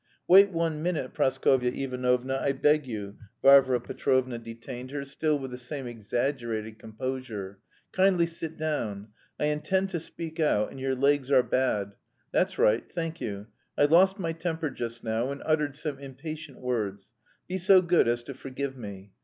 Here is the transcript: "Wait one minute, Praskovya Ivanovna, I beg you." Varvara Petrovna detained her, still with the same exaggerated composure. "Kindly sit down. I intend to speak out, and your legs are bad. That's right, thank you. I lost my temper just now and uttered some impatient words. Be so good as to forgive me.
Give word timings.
"Wait 0.27 0.49
one 0.49 0.81
minute, 0.81 1.13
Praskovya 1.13 1.69
Ivanovna, 1.71 2.39
I 2.41 2.53
beg 2.53 2.87
you." 2.87 3.19
Varvara 3.43 3.79
Petrovna 3.79 4.39
detained 4.39 4.89
her, 4.89 5.05
still 5.05 5.37
with 5.37 5.51
the 5.51 5.59
same 5.59 5.85
exaggerated 5.85 6.79
composure. 6.79 7.59
"Kindly 7.91 8.25
sit 8.25 8.57
down. 8.57 9.09
I 9.39 9.45
intend 9.45 9.91
to 9.91 9.99
speak 9.99 10.39
out, 10.39 10.71
and 10.71 10.79
your 10.79 10.95
legs 10.95 11.29
are 11.29 11.43
bad. 11.43 11.93
That's 12.31 12.57
right, 12.57 12.83
thank 12.91 13.21
you. 13.21 13.45
I 13.77 13.85
lost 13.85 14.17
my 14.17 14.33
temper 14.33 14.71
just 14.71 15.03
now 15.03 15.29
and 15.29 15.43
uttered 15.45 15.75
some 15.75 15.99
impatient 15.99 16.57
words. 16.59 17.11
Be 17.47 17.59
so 17.59 17.79
good 17.83 18.07
as 18.07 18.23
to 18.23 18.33
forgive 18.33 18.75
me. 18.75 19.11